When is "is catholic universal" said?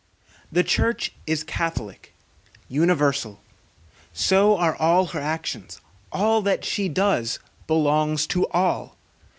1.27-3.39